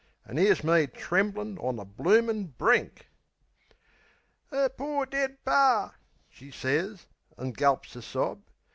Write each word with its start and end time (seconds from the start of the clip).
An' 0.25 0.39
'ere's 0.39 0.63
me 0.63 0.87
tremblin' 0.87 1.59
on 1.59 1.75
the 1.75 1.85
bloomin' 1.85 2.47
brink. 2.57 3.09
"'Er 4.51 4.67
pore 4.69 5.05
dead 5.05 5.45
Par," 5.45 5.93
she 6.27 6.49
sez, 6.49 7.05
an' 7.37 7.51
gulps 7.51 7.95
a 7.95 8.01
sob. 8.01 8.41